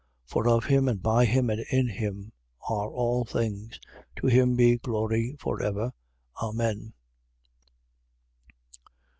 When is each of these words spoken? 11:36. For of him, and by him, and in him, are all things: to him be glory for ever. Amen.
11:36. 0.25 0.29
For 0.31 0.47
of 0.49 0.65
him, 0.65 0.87
and 0.87 1.03
by 1.03 1.25
him, 1.25 1.49
and 1.51 1.59
in 1.69 1.87
him, 1.89 2.31
are 2.67 2.89
all 2.89 3.23
things: 3.23 3.79
to 4.15 4.25
him 4.25 4.55
be 4.55 4.77
glory 4.79 5.35
for 5.39 5.61
ever. 5.61 5.93
Amen. 6.41 6.93